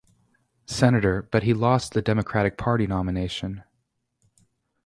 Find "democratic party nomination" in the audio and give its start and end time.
2.01-3.63